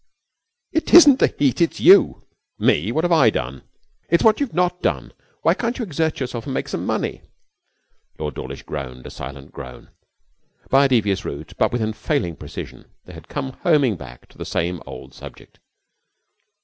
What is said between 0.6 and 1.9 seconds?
'It isn't the heat. It's